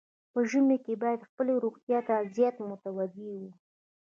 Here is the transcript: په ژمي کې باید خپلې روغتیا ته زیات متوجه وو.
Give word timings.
په 0.31 0.39
ژمي 0.49 0.77
کې 0.85 0.93
باید 1.03 1.27
خپلې 1.29 1.53
روغتیا 1.63 1.99
ته 2.07 2.15
زیات 2.35 2.55
متوجه 2.71 3.29
وو. 3.39 3.49